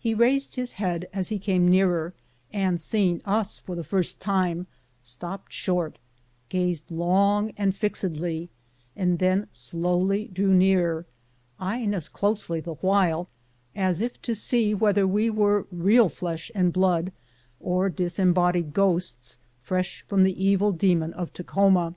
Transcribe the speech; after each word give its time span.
He 0.00 0.12
raised 0.12 0.56
his 0.56 0.72
head 0.72 1.08
as 1.12 1.28
he 1.28 1.38
came 1.38 1.68
nearer, 1.70 2.14
and, 2.52 2.80
seeing 2.80 3.22
us 3.24 3.60
for 3.60 3.76
the 3.76 3.84
first 3.84 4.18
time, 4.18 4.66
stopped 5.04 5.52
short, 5.52 6.00
gazed 6.48 6.90
long 6.90 7.52
and 7.56 7.72
fixedly, 7.72 8.50
and 8.96 9.20
then 9.20 9.46
slowly 9.52 10.26
drew 10.26 10.52
near, 10.52 11.06
eying 11.60 11.94
us 11.94 12.08
closely 12.08 12.58
the 12.58 12.74
while, 12.74 13.28
as 13.76 14.00
if 14.00 14.20
to 14.22 14.34
see 14.34 14.74
whether 14.74 15.06
we 15.06 15.30
were 15.30 15.68
real 15.70 16.08
flesh 16.08 16.50
and 16.56 16.72
blood 16.72 17.12
or 17.60 17.88
dis 17.88 18.18
embodied 18.18 18.74
ghosts 18.74 19.38
fresh 19.60 20.04
from 20.08 20.24
the 20.24 20.44
evil 20.44 20.72
demon 20.72 21.12
of 21.12 21.32
Ta 21.32 21.44
khoma. 21.44 21.94